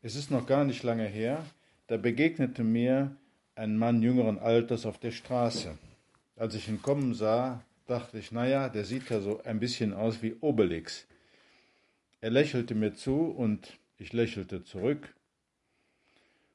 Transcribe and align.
Es 0.00 0.14
ist 0.14 0.30
noch 0.30 0.46
gar 0.46 0.64
nicht 0.64 0.84
lange 0.84 1.06
her, 1.06 1.44
da 1.88 1.96
begegnete 1.96 2.62
mir 2.62 3.16
ein 3.56 3.76
Mann 3.76 4.00
jüngeren 4.00 4.38
Alters 4.38 4.86
auf 4.86 4.98
der 4.98 5.10
Straße. 5.10 5.76
Als 6.36 6.54
ich 6.54 6.68
ihn 6.68 6.80
kommen 6.80 7.14
sah, 7.14 7.64
dachte 7.88 8.18
ich, 8.18 8.30
naja, 8.30 8.68
der 8.68 8.84
sieht 8.84 9.10
ja 9.10 9.20
so 9.20 9.42
ein 9.42 9.58
bisschen 9.58 9.92
aus 9.92 10.22
wie 10.22 10.36
Obelix. 10.40 11.08
Er 12.20 12.30
lächelte 12.30 12.76
mir 12.76 12.94
zu 12.94 13.22
und 13.22 13.76
ich 13.96 14.12
lächelte 14.12 14.62
zurück. 14.62 15.14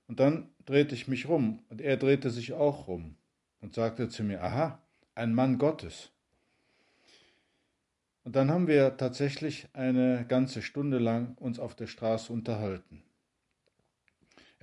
Und 0.08 0.22
dann 0.22 0.48
drehte 0.66 0.96
ich 0.96 1.10
mich 1.10 1.28
rum 1.28 1.60
und 1.70 1.82
er 1.82 1.98
drehte 1.98 2.30
sich 2.30 2.54
auch 2.54 2.88
rum 2.88 3.16
und 3.60 3.74
sagte 3.74 4.08
zu 4.08 4.24
mir, 4.24 4.42
aha, 4.42 4.82
ein 5.16 5.34
Mann 5.34 5.58
Gottes. 5.58 6.12
Und 8.24 8.38
dann 8.38 8.50
haben 8.50 8.68
wir 8.68 8.96
tatsächlich 8.96 9.68
eine 9.74 10.26
ganze 10.30 10.62
Stunde 10.62 10.98
lang 10.98 11.36
uns 11.40 11.60
auf 11.60 11.76
der 11.76 11.88
Straße 11.88 12.32
unterhalten. 12.32 13.04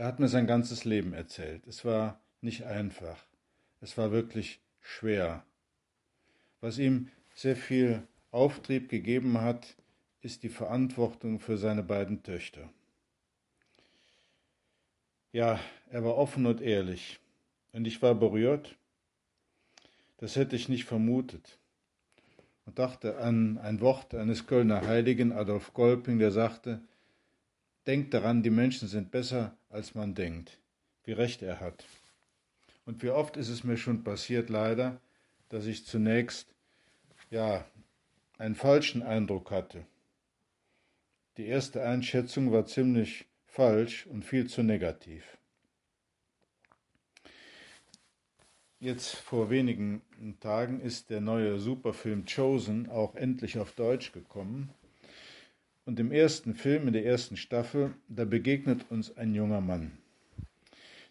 Er 0.00 0.06
hat 0.06 0.18
mir 0.18 0.28
sein 0.28 0.46
ganzes 0.46 0.86
Leben 0.86 1.12
erzählt. 1.12 1.66
Es 1.66 1.84
war 1.84 2.18
nicht 2.40 2.64
einfach. 2.64 3.22
Es 3.82 3.98
war 3.98 4.12
wirklich 4.12 4.58
schwer. 4.80 5.44
Was 6.62 6.78
ihm 6.78 7.10
sehr 7.34 7.54
viel 7.54 8.02
Auftrieb 8.30 8.88
gegeben 8.88 9.42
hat, 9.42 9.76
ist 10.22 10.42
die 10.42 10.48
Verantwortung 10.48 11.38
für 11.38 11.58
seine 11.58 11.82
beiden 11.82 12.22
Töchter. 12.22 12.70
Ja, 15.32 15.60
er 15.90 16.02
war 16.02 16.16
offen 16.16 16.46
und 16.46 16.62
ehrlich. 16.62 17.20
Und 17.74 17.86
ich 17.86 18.00
war 18.00 18.14
berührt. 18.14 18.78
Das 20.16 20.34
hätte 20.34 20.56
ich 20.56 20.70
nicht 20.70 20.86
vermutet. 20.86 21.58
Und 22.64 22.78
dachte 22.78 23.18
an 23.18 23.58
ein 23.58 23.82
Wort 23.82 24.14
eines 24.14 24.46
Kölner 24.46 24.86
Heiligen, 24.86 25.32
Adolf 25.32 25.74
Golping, 25.74 26.18
der 26.18 26.30
sagte, 26.30 26.80
Denkt 27.86 28.14
daran, 28.14 28.42
die 28.42 28.50
Menschen 28.50 28.88
sind 28.88 29.10
besser, 29.10 29.56
als 29.68 29.94
man 29.94 30.14
denkt. 30.14 30.58
Wie 31.04 31.12
recht 31.12 31.42
er 31.42 31.60
hat. 31.60 31.86
Und 32.84 33.02
wie 33.02 33.10
oft 33.10 33.36
ist 33.36 33.48
es 33.48 33.64
mir 33.64 33.76
schon 33.76 34.04
passiert, 34.04 34.50
leider, 34.50 35.00
dass 35.48 35.66
ich 35.66 35.86
zunächst, 35.86 36.54
ja, 37.30 37.64
einen 38.38 38.54
falschen 38.54 39.02
Eindruck 39.02 39.50
hatte. 39.50 39.86
Die 41.36 41.46
erste 41.46 41.84
Einschätzung 41.84 42.52
war 42.52 42.66
ziemlich 42.66 43.26
falsch 43.46 44.06
und 44.06 44.24
viel 44.24 44.46
zu 44.46 44.62
negativ. 44.62 45.38
Jetzt 48.78 49.14
vor 49.14 49.50
wenigen 49.50 50.00
Tagen 50.40 50.80
ist 50.80 51.10
der 51.10 51.20
neue 51.20 51.58
Superfilm 51.58 52.24
Chosen 52.24 52.88
auch 52.88 53.14
endlich 53.14 53.58
auf 53.58 53.72
Deutsch 53.72 54.12
gekommen. 54.12 54.70
Und 55.84 55.98
im 55.98 56.12
ersten 56.12 56.54
Film, 56.54 56.86
in 56.86 56.92
der 56.92 57.04
ersten 57.04 57.36
Staffel, 57.36 57.94
da 58.08 58.24
begegnet 58.24 58.90
uns 58.90 59.16
ein 59.16 59.34
junger 59.34 59.60
Mann. 59.60 59.92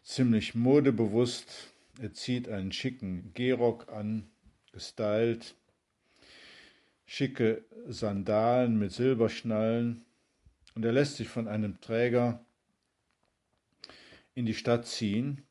Ziemlich 0.04 0.56
modebewusst, 0.56 1.74
er 2.00 2.14
zieht 2.14 2.48
einen 2.48 2.72
schicken 2.72 3.32
Gehrock 3.34 3.92
an, 3.92 4.30
gestylt, 4.72 5.56
schicke 7.06 7.64
Sandalen 7.88 8.78
mit 8.78 8.92
Silberschnallen 8.92 10.06
und 10.76 10.86
er 10.86 10.92
lässt 10.92 11.18
sich 11.18 11.28
von 11.28 11.48
einem 11.48 11.82
Träger 11.82 12.46
in 14.36 14.46
die 14.46 14.54
Stadt 14.54 14.86
ziehen, 14.86 15.42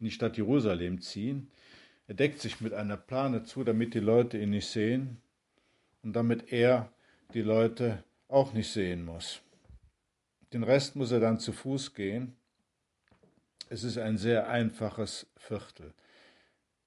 in 0.00 0.06
die 0.06 0.10
Stadt 0.10 0.36
Jerusalem 0.36 1.00
ziehen. 1.00 1.50
Er 2.08 2.14
deckt 2.14 2.40
sich 2.40 2.60
mit 2.60 2.72
einer 2.72 2.96
Plane 2.96 3.44
zu, 3.44 3.62
damit 3.62 3.94
die 3.94 4.00
Leute 4.00 4.38
ihn 4.38 4.50
nicht 4.50 4.66
sehen 4.66 5.18
und 6.02 6.14
damit 6.14 6.52
er 6.52 6.92
die 7.34 7.42
Leute 7.42 8.02
auch 8.28 8.52
nicht 8.52 8.70
sehen 8.72 9.04
muss. 9.04 9.40
Den 10.52 10.62
Rest 10.62 10.96
muss 10.96 11.10
er 11.10 11.20
dann 11.20 11.38
zu 11.38 11.52
Fuß 11.52 11.94
gehen. 11.94 12.36
Es 13.68 13.84
ist 13.84 13.98
ein 13.98 14.16
sehr 14.16 14.48
einfaches 14.48 15.26
Viertel. 15.36 15.92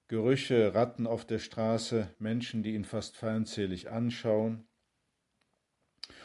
Gerüche, 0.08 0.74
Ratten 0.74 1.06
auf 1.06 1.24
der 1.24 1.38
Straße, 1.38 2.12
Menschen, 2.18 2.62
die 2.62 2.74
ihn 2.74 2.84
fast 2.84 3.16
feindselig 3.16 3.90
anschauen. 3.90 4.66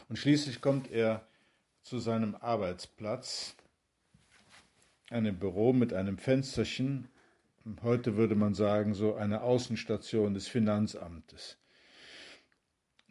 Und 0.10 0.18
schließlich 0.18 0.62
kommt 0.62 0.90
er 0.90 1.28
zu 1.84 2.00
seinem 2.00 2.36
Arbeitsplatz, 2.36 3.56
einem 5.10 5.38
Büro 5.38 5.72
mit 5.72 5.94
einem 5.94 6.18
Fensterchen, 6.18 7.10
heute 7.82 8.16
würde 8.16 8.36
man 8.36 8.54
sagen, 8.54 8.94
so 8.94 9.16
eine 9.16 9.42
Außenstation 9.42 10.34
des 10.34 10.48
Finanzamtes. 10.48 11.58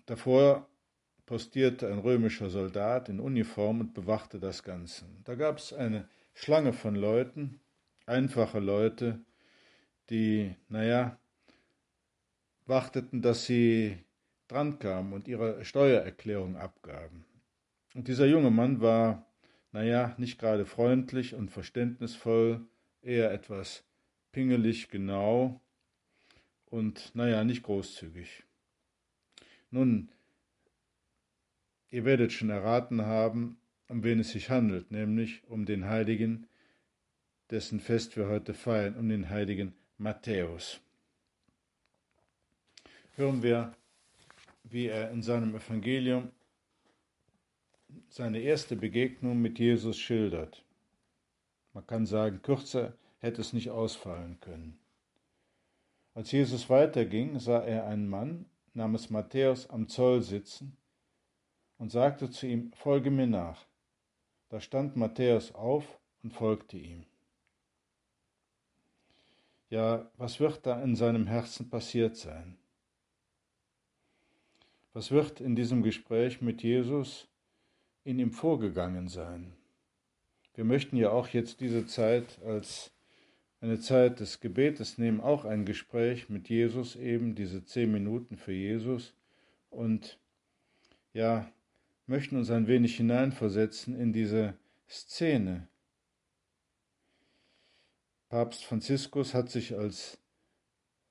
Davor 0.06 0.68
postierte 1.26 1.90
ein 1.90 1.98
römischer 1.98 2.50
Soldat 2.50 3.08
in 3.08 3.20
Uniform 3.20 3.80
und 3.80 3.94
bewachte 3.94 4.38
das 4.38 4.62
Ganze. 4.62 5.06
Da 5.24 5.34
gab 5.34 5.58
es 5.58 5.72
eine 5.72 6.08
Schlange 6.34 6.72
von 6.72 6.94
Leuten, 6.94 7.60
einfache 8.06 8.58
Leute, 8.58 9.20
die, 10.10 10.54
naja, 10.68 11.18
warteten, 12.66 13.22
dass 13.22 13.46
sie 13.46 13.98
drankamen 14.48 15.12
und 15.12 15.28
ihre 15.28 15.64
Steuererklärung 15.64 16.56
abgaben. 16.56 17.24
Und 17.94 18.08
dieser 18.08 18.26
junge 18.26 18.50
Mann 18.50 18.80
war, 18.80 19.26
naja, 19.72 20.14
nicht 20.18 20.38
gerade 20.38 20.66
freundlich 20.66 21.34
und 21.34 21.50
verständnisvoll, 21.50 22.66
eher 23.02 23.32
etwas 23.32 23.84
pingelig 24.32 24.88
genau 24.88 25.60
und, 26.66 27.14
naja, 27.14 27.44
nicht 27.44 27.62
großzügig. 27.62 28.44
Nun, 29.70 30.10
Ihr 31.94 32.04
werdet 32.04 32.32
schon 32.32 32.50
erraten 32.50 33.06
haben, 33.06 33.56
um 33.88 34.02
wen 34.02 34.18
es 34.18 34.30
sich 34.30 34.50
handelt, 34.50 34.90
nämlich 34.90 35.48
um 35.48 35.64
den 35.64 35.84
Heiligen, 35.84 36.48
dessen 37.50 37.78
Fest 37.78 38.16
wir 38.16 38.26
heute 38.26 38.52
feiern, 38.52 38.96
um 38.96 39.08
den 39.08 39.30
heiligen 39.30 39.74
Matthäus. 39.96 40.80
Hören 43.14 43.44
wir, 43.44 43.76
wie 44.64 44.86
er 44.86 45.12
in 45.12 45.22
seinem 45.22 45.54
Evangelium 45.54 46.32
seine 48.08 48.40
erste 48.40 48.74
Begegnung 48.74 49.40
mit 49.40 49.60
Jesus 49.60 49.96
schildert. 49.96 50.64
Man 51.74 51.86
kann 51.86 52.06
sagen, 52.06 52.42
kürzer 52.42 52.94
hätte 53.20 53.40
es 53.40 53.52
nicht 53.52 53.70
ausfallen 53.70 54.40
können. 54.40 54.80
Als 56.12 56.32
Jesus 56.32 56.68
weiterging, 56.68 57.38
sah 57.38 57.62
er 57.62 57.86
einen 57.86 58.08
Mann 58.08 58.46
namens 58.72 59.10
Matthäus 59.10 59.70
am 59.70 59.86
Zoll 59.86 60.22
sitzen 60.22 60.76
und 61.78 61.90
sagte 61.90 62.30
zu 62.30 62.46
ihm, 62.46 62.72
Folge 62.72 63.10
mir 63.10 63.26
nach. 63.26 63.64
Da 64.48 64.60
stand 64.60 64.96
Matthäus 64.96 65.54
auf 65.54 65.98
und 66.22 66.32
folgte 66.32 66.76
ihm. 66.76 67.04
Ja, 69.70 70.08
was 70.16 70.38
wird 70.40 70.66
da 70.66 70.80
in 70.82 70.94
seinem 70.94 71.26
Herzen 71.26 71.68
passiert 71.68 72.16
sein? 72.16 72.56
Was 74.92 75.10
wird 75.10 75.40
in 75.40 75.56
diesem 75.56 75.82
Gespräch 75.82 76.40
mit 76.40 76.62
Jesus 76.62 77.26
in 78.04 78.20
ihm 78.20 78.30
vorgegangen 78.30 79.08
sein? 79.08 79.52
Wir 80.54 80.64
möchten 80.64 80.96
ja 80.96 81.10
auch 81.10 81.28
jetzt 81.28 81.60
diese 81.60 81.86
Zeit 81.86 82.40
als 82.44 82.92
eine 83.60 83.80
Zeit 83.80 84.20
des 84.20 84.38
Gebetes 84.40 84.98
nehmen, 84.98 85.20
auch 85.20 85.44
ein 85.44 85.64
Gespräch 85.64 86.28
mit 86.28 86.48
Jesus, 86.48 86.94
eben 86.94 87.34
diese 87.34 87.64
zehn 87.64 87.90
Minuten 87.90 88.36
für 88.36 88.52
Jesus. 88.52 89.14
Und 89.70 90.18
ja, 91.12 91.50
möchten 92.06 92.36
uns 92.36 92.50
ein 92.50 92.66
wenig 92.66 92.96
hineinversetzen 92.96 93.98
in 93.98 94.12
diese 94.12 94.54
Szene. 94.88 95.68
Papst 98.28 98.64
Franziskus 98.64 99.34
hat 99.34 99.50
sich 99.50 99.76
als 99.76 100.18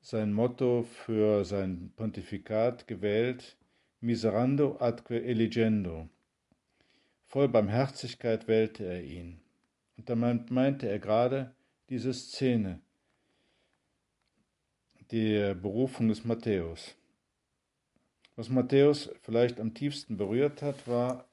sein 0.02 0.34
Motto 0.34 0.84
für 0.84 1.46
sein 1.46 1.92
Pontifikat 1.96 2.88
gewählt, 2.88 3.56
Miserando 4.02 4.76
adque 4.82 5.24
eligendo. 5.24 6.10
Voll 7.24 7.48
Barmherzigkeit 7.48 8.50
wählte 8.50 8.84
er 8.84 9.02
ihn. 9.02 9.40
Und 9.96 10.10
damit 10.10 10.52
meinte 10.52 10.90
er 10.90 11.00
gerade 11.00 11.56
diese 11.88 12.14
Szene, 12.14 12.82
die 15.10 15.54
Berufung 15.56 16.10
des 16.10 16.26
Matthäus. 16.26 16.96
Was 18.36 18.50
Matthäus 18.50 19.10
vielleicht 19.22 19.60
am 19.60 19.74
tiefsten 19.74 20.18
berührt 20.18 20.62
hat, 20.62 20.88
war 20.88 21.26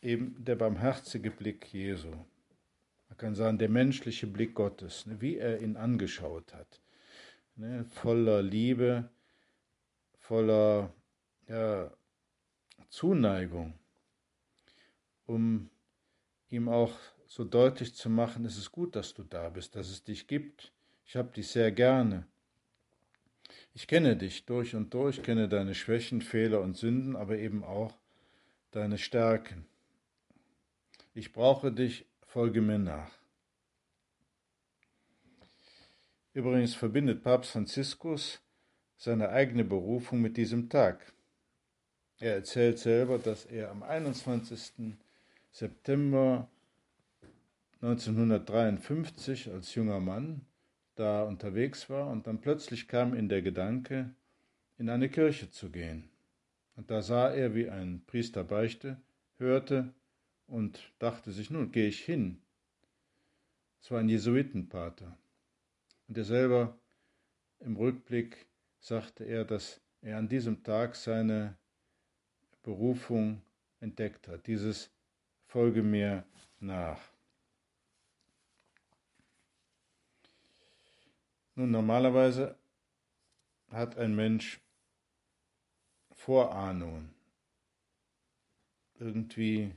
eben 0.00 0.44
der 0.44 0.56
barmherzige 0.56 1.30
Blick 1.30 1.72
Jesu. 1.72 2.10
Man 2.10 3.16
kann 3.18 3.34
sagen, 3.34 3.58
der 3.58 3.68
menschliche 3.68 4.26
Blick 4.26 4.54
Gottes, 4.54 5.06
ne, 5.06 5.20
wie 5.20 5.36
er 5.36 5.60
ihn 5.60 5.76
angeschaut 5.76 6.54
hat 6.54 6.80
ne, 7.56 7.84
voller 7.84 8.42
Liebe, 8.42 9.08
voller 10.18 10.92
ja, 11.48 11.90
Zuneigung, 12.88 13.74
um 15.26 15.70
ihm 16.50 16.68
auch 16.68 16.94
so 17.26 17.44
deutlich 17.44 17.94
zu 17.94 18.08
machen, 18.08 18.44
es 18.44 18.56
ist 18.56 18.70
gut, 18.70 18.94
dass 18.94 19.14
du 19.14 19.24
da 19.24 19.48
bist, 19.48 19.74
dass 19.74 19.90
es 19.90 20.04
dich 20.04 20.26
gibt. 20.26 20.72
Ich 21.04 21.16
habe 21.16 21.32
dich 21.32 21.48
sehr 21.48 21.72
gerne. 21.72 22.26
Ich 23.74 23.86
kenne 23.86 24.16
dich 24.16 24.46
durch 24.46 24.74
und 24.74 24.94
durch, 24.94 25.22
kenne 25.22 25.48
deine 25.48 25.74
Schwächen, 25.74 26.22
Fehler 26.22 26.60
und 26.60 26.76
Sünden, 26.76 27.16
aber 27.16 27.38
eben 27.38 27.62
auch 27.62 27.94
deine 28.70 28.98
Stärken. 28.98 29.66
Ich 31.14 31.32
brauche 31.32 31.72
dich, 31.72 32.06
folge 32.26 32.62
mir 32.62 32.78
nach. 32.78 33.10
Übrigens 36.32 36.74
verbindet 36.74 37.22
Papst 37.22 37.52
Franziskus 37.52 38.40
seine 38.96 39.30
eigene 39.30 39.64
Berufung 39.64 40.20
mit 40.20 40.36
diesem 40.36 40.68
Tag. 40.68 41.12
Er 42.18 42.34
erzählt 42.34 42.78
selber, 42.78 43.18
dass 43.18 43.44
er 43.44 43.70
am 43.70 43.82
21. 43.82 44.96
September 45.50 46.48
1953 47.82 49.50
als 49.50 49.74
junger 49.74 50.00
Mann 50.00 50.45
da 50.96 51.22
unterwegs 51.22 51.88
war 51.88 52.08
und 52.08 52.26
dann 52.26 52.40
plötzlich 52.40 52.88
kam 52.88 53.14
ihm 53.14 53.28
der 53.28 53.42
Gedanke, 53.42 54.10
in 54.78 54.90
eine 54.90 55.08
Kirche 55.08 55.50
zu 55.50 55.70
gehen. 55.70 56.08
Und 56.74 56.90
da 56.90 57.00
sah 57.00 57.30
er, 57.30 57.54
wie 57.54 57.70
ein 57.70 58.02
Priester 58.06 58.44
beichte, 58.44 59.00
hörte 59.38 59.94
und 60.46 60.92
dachte 60.98 61.32
sich, 61.32 61.50
nun 61.50 61.72
gehe 61.72 61.88
ich 61.88 62.04
hin. 62.04 62.38
Es 63.80 63.90
war 63.90 64.00
ein 64.00 64.08
Jesuitenpater. 64.08 65.16
Und 66.08 66.18
er 66.18 66.24
selber 66.24 66.76
im 67.60 67.76
Rückblick 67.76 68.46
sagte 68.80 69.24
er, 69.24 69.44
dass 69.44 69.80
er 70.02 70.18
an 70.18 70.28
diesem 70.28 70.62
Tag 70.62 70.96
seine 70.96 71.56
Berufung 72.62 73.42
entdeckt 73.80 74.28
hat, 74.28 74.46
dieses 74.46 74.90
Folge 75.46 75.82
mir 75.82 76.24
nach. 76.60 77.00
Nun, 81.56 81.70
normalerweise 81.70 82.54
hat 83.70 83.96
ein 83.96 84.14
Mensch 84.14 84.60
Vorahnungen. 86.12 87.14
Irgendwie, 88.98 89.72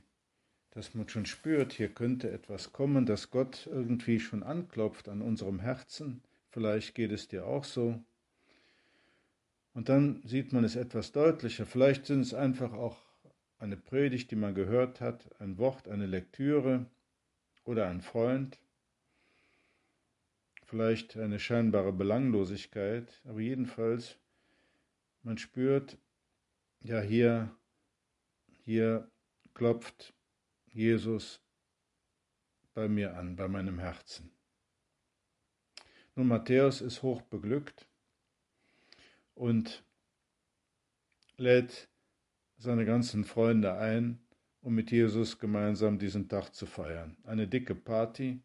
dass 0.72 0.94
man 0.94 1.08
schon 1.08 1.24
spürt, 1.24 1.72
hier 1.72 1.88
könnte 1.88 2.30
etwas 2.30 2.72
kommen, 2.72 3.06
dass 3.06 3.30
Gott 3.30 3.66
irgendwie 3.66 4.20
schon 4.20 4.42
anklopft 4.42 5.08
an 5.08 5.22
unserem 5.22 5.58
Herzen. 5.58 6.22
Vielleicht 6.50 6.94
geht 6.94 7.12
es 7.12 7.28
dir 7.28 7.46
auch 7.46 7.64
so. 7.64 7.98
Und 9.72 9.88
dann 9.88 10.20
sieht 10.24 10.52
man 10.52 10.64
es 10.64 10.76
etwas 10.76 11.12
deutlicher. 11.12 11.64
Vielleicht 11.64 12.04
sind 12.04 12.20
es 12.20 12.34
einfach 12.34 12.74
auch 12.74 12.98
eine 13.58 13.78
Predigt, 13.78 14.30
die 14.30 14.36
man 14.36 14.54
gehört 14.54 15.00
hat, 15.00 15.30
ein 15.40 15.56
Wort, 15.56 15.88
eine 15.88 16.06
Lektüre 16.06 16.84
oder 17.64 17.88
ein 17.88 18.02
Freund. 18.02 18.58
Vielleicht 20.70 21.16
eine 21.16 21.40
scheinbare 21.40 21.92
Belanglosigkeit, 21.92 23.20
aber 23.24 23.40
jedenfalls, 23.40 24.20
man 25.24 25.36
spürt, 25.36 25.98
ja, 26.78 27.00
hier, 27.00 27.50
hier 28.62 29.10
klopft 29.52 30.14
Jesus 30.68 31.42
bei 32.72 32.86
mir 32.86 33.16
an, 33.16 33.34
bei 33.34 33.48
meinem 33.48 33.80
Herzen. 33.80 34.30
Nun, 36.14 36.28
Matthäus 36.28 36.82
ist 36.82 37.02
hoch 37.02 37.20
beglückt 37.22 37.88
und 39.34 39.82
lädt 41.36 41.88
seine 42.58 42.84
ganzen 42.84 43.24
Freunde 43.24 43.72
ein, 43.72 44.20
um 44.60 44.76
mit 44.76 44.92
Jesus 44.92 45.40
gemeinsam 45.40 45.98
diesen 45.98 46.28
Tag 46.28 46.54
zu 46.54 46.66
feiern. 46.66 47.16
Eine 47.24 47.48
dicke 47.48 47.74
Party. 47.74 48.40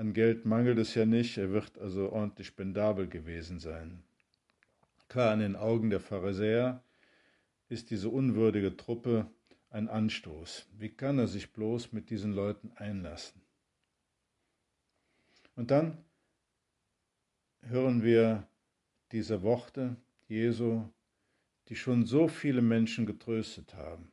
An 0.00 0.14
Geld 0.14 0.46
mangelt 0.46 0.78
es 0.78 0.94
ja 0.94 1.04
nicht, 1.04 1.36
er 1.36 1.50
wird 1.50 1.76
also 1.76 2.10
ordentlich 2.10 2.46
spendabel 2.46 3.06
gewesen 3.06 3.60
sein. 3.60 4.02
Klar, 5.10 5.34
in 5.34 5.40
den 5.40 5.56
Augen 5.56 5.90
der 5.90 6.00
Pharisäer 6.00 6.82
ist 7.68 7.90
diese 7.90 8.08
unwürdige 8.08 8.74
Truppe 8.78 9.30
ein 9.68 9.90
Anstoß. 9.90 10.70
Wie 10.78 10.88
kann 10.88 11.18
er 11.18 11.28
sich 11.28 11.52
bloß 11.52 11.92
mit 11.92 12.08
diesen 12.08 12.32
Leuten 12.32 12.72
einlassen? 12.76 13.42
Und 15.54 15.70
dann 15.70 15.98
hören 17.60 18.02
wir 18.02 18.48
diese 19.12 19.42
Worte 19.42 19.96
Jesu, 20.28 20.88
die 21.68 21.76
schon 21.76 22.06
so 22.06 22.26
viele 22.26 22.62
Menschen 22.62 23.04
getröstet 23.04 23.74
haben. 23.74 24.10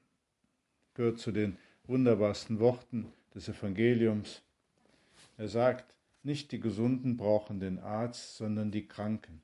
Gehört 0.95 1.19
zu 1.19 1.31
den 1.31 1.57
wunderbarsten 1.85 2.59
Worten 2.59 3.13
des 3.33 3.47
Evangeliums. 3.47 4.43
Er 5.37 5.47
sagt, 5.47 5.93
nicht 6.23 6.51
die 6.51 6.59
Gesunden 6.59 7.15
brauchen 7.15 7.59
den 7.59 7.79
Arzt, 7.79 8.35
sondern 8.35 8.71
die 8.71 8.87
Kranken. 8.87 9.41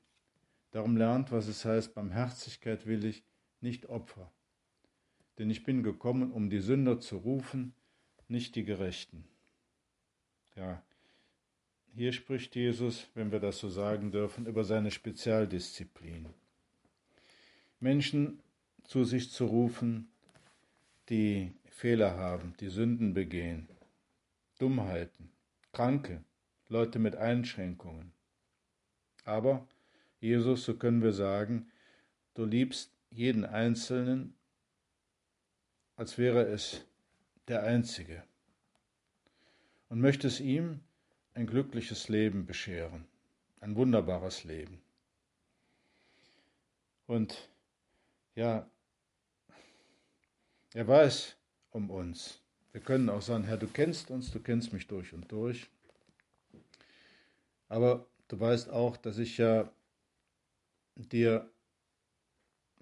Darum 0.72 0.96
lernt, 0.96 1.30
was 1.30 1.46
es 1.46 1.64
heißt, 1.64 1.94
Barmherzigkeit 1.94 2.84
will 2.84 3.04
ich, 3.04 3.22
nicht 3.60 3.86
Opfer. 3.86 4.30
Denn 5.38 5.50
ich 5.50 5.64
bin 5.64 5.82
gekommen, 5.82 6.32
um 6.32 6.50
die 6.50 6.58
Sünder 6.58 7.00
zu 7.00 7.16
rufen, 7.16 7.74
nicht 8.28 8.56
die 8.56 8.64
Gerechten. 8.64 9.24
Ja, 10.56 10.82
hier 11.94 12.12
spricht 12.12 12.56
Jesus, 12.56 13.06
wenn 13.14 13.30
wir 13.30 13.38
das 13.38 13.58
so 13.58 13.68
sagen 13.68 14.10
dürfen, 14.10 14.46
über 14.46 14.64
seine 14.64 14.90
Spezialdisziplin. 14.90 16.26
Menschen 17.78 18.42
zu 18.82 19.04
sich 19.04 19.30
zu 19.30 19.46
rufen, 19.46 20.08
die 21.08 21.52
Fehler 21.66 22.16
haben, 22.16 22.54
die 22.58 22.68
Sünden 22.68 23.14
begehen, 23.14 23.68
Dummheiten, 24.58 25.30
Kranke, 25.74 26.24
Leute 26.68 26.98
mit 26.98 27.16
Einschränkungen. 27.16 28.12
Aber, 29.24 29.66
Jesus, 30.20 30.64
so 30.64 30.74
können 30.76 31.02
wir 31.02 31.12
sagen, 31.12 31.70
du 32.34 32.44
liebst 32.44 32.92
jeden 33.10 33.44
Einzelnen, 33.44 34.34
als 35.96 36.16
wäre 36.16 36.44
es 36.46 36.84
der 37.48 37.64
Einzige 37.64 38.22
und 39.88 40.00
möchtest 40.00 40.40
ihm 40.40 40.80
ein 41.34 41.46
glückliches 41.46 42.08
Leben 42.08 42.46
bescheren, 42.46 43.04
ein 43.60 43.74
wunderbares 43.76 44.44
Leben. 44.44 44.80
Und 47.06 47.48
ja, 48.34 48.68
er 50.72 50.88
weiß 50.88 51.36
um 51.70 51.90
uns. 51.90 52.43
Wir 52.74 52.80
können 52.80 53.08
auch 53.08 53.22
sagen, 53.22 53.44
Herr, 53.44 53.56
du 53.56 53.68
kennst 53.68 54.10
uns, 54.10 54.32
du 54.32 54.40
kennst 54.40 54.72
mich 54.72 54.88
durch 54.88 55.12
und 55.12 55.30
durch. 55.30 55.68
Aber 57.68 58.04
du 58.26 58.40
weißt 58.40 58.68
auch, 58.68 58.96
dass 58.96 59.18
ich 59.18 59.38
ja 59.38 59.70
dir 60.96 61.48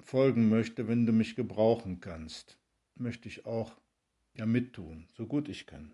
folgen 0.00 0.48
möchte, 0.48 0.88
wenn 0.88 1.04
du 1.04 1.12
mich 1.12 1.36
gebrauchen 1.36 2.00
kannst. 2.00 2.56
Möchte 2.94 3.28
ich 3.28 3.44
auch 3.44 3.76
ja 4.32 4.46
mittun, 4.46 5.08
so 5.14 5.26
gut 5.26 5.50
ich 5.50 5.66
kann. 5.66 5.92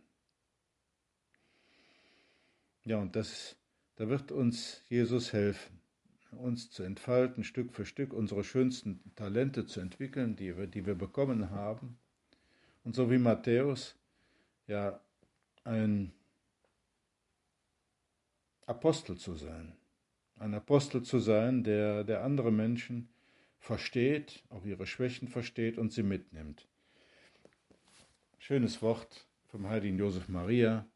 Ja, 2.84 2.98
und 2.98 3.16
das, 3.16 3.56
da 3.96 4.08
wird 4.08 4.30
uns 4.30 4.80
Jesus 4.88 5.32
helfen, 5.32 5.80
uns 6.30 6.70
zu 6.70 6.84
entfalten, 6.84 7.42
Stück 7.42 7.72
für 7.72 7.84
Stück 7.84 8.12
unsere 8.12 8.44
schönsten 8.44 9.00
Talente 9.16 9.66
zu 9.66 9.80
entwickeln, 9.80 10.36
die 10.36 10.56
wir, 10.56 10.68
die 10.68 10.86
wir 10.86 10.94
bekommen 10.94 11.50
haben. 11.50 11.98
Und 12.88 12.95
so 12.95 13.11
wie 13.11 13.18
Matthäus, 13.18 13.95
ja, 14.66 14.99
ein 15.62 16.11
Apostel 18.64 19.18
zu 19.18 19.35
sein. 19.35 19.76
Ein 20.38 20.54
Apostel 20.54 21.02
zu 21.02 21.18
sein, 21.18 21.62
der, 21.64 22.02
der 22.02 22.25
andere 22.25 22.50
Menschen 22.50 23.11
versteht, 23.59 24.42
auch 24.49 24.64
ihre 24.64 24.87
Schwächen 24.87 25.28
versteht 25.28 25.76
und 25.76 25.92
sie 25.92 26.02
mitnimmt. 26.02 26.66
schönes 28.38 28.80
Wort 28.80 29.26
vom 29.49 29.68
heiligen 29.68 29.99
Josef 29.99 30.30
Maria, 30.30 30.87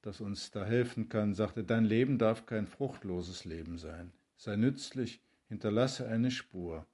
das 0.00 0.20
uns 0.20 0.52
da 0.52 0.64
helfen 0.64 1.08
kann, 1.08 1.34
sagte, 1.34 1.64
dein 1.64 1.86
Leben 1.86 2.18
darf 2.18 2.46
kein 2.46 2.68
fruchtloses 2.68 3.44
Leben 3.44 3.78
sein. 3.78 4.12
Sei 4.36 4.54
nützlich, 4.54 5.20
hinterlasse 5.48 6.06
eine 6.06 6.30
Spur, 6.30 6.86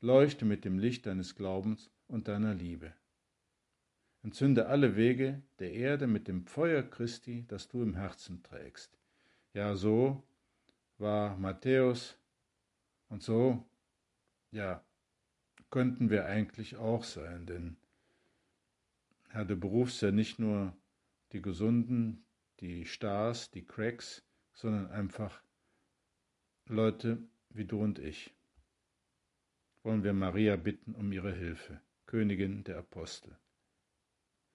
leuchte 0.00 0.44
mit 0.44 0.64
dem 0.64 0.80
Licht 0.80 1.06
deines 1.06 1.36
Glaubens 1.36 1.88
und 2.08 2.26
deiner 2.26 2.52
Liebe. 2.52 2.94
Entzünde 4.24 4.68
alle 4.68 4.96
Wege 4.96 5.42
der 5.58 5.74
Erde 5.74 6.06
mit 6.06 6.28
dem 6.28 6.46
Feuer 6.46 6.82
Christi, 6.82 7.44
das 7.46 7.68
du 7.68 7.82
im 7.82 7.94
Herzen 7.94 8.42
trägst. 8.42 8.98
Ja, 9.52 9.76
so 9.76 10.24
war 10.96 11.36
Matthäus 11.36 12.18
und 13.10 13.22
so, 13.22 13.62
ja, 14.50 14.82
könnten 15.70 16.08
wir 16.08 16.24
eigentlich 16.24 16.76
auch 16.76 17.04
sein, 17.04 17.44
denn 17.44 17.76
Herr, 19.28 19.44
du 19.44 19.56
berufst 19.56 20.00
ja 20.00 20.10
nicht 20.10 20.38
nur 20.38 20.74
die 21.32 21.42
Gesunden, 21.42 22.24
die 22.60 22.86
Stars, 22.86 23.50
die 23.50 23.66
Cracks, 23.66 24.24
sondern 24.54 24.90
einfach 24.90 25.42
Leute 26.64 27.18
wie 27.50 27.66
du 27.66 27.82
und 27.82 27.98
ich. 27.98 28.32
Wollen 29.82 30.02
wir 30.02 30.14
Maria 30.14 30.56
bitten 30.56 30.94
um 30.94 31.12
ihre 31.12 31.34
Hilfe, 31.34 31.78
Königin 32.06 32.64
der 32.64 32.78
Apostel. 32.78 33.36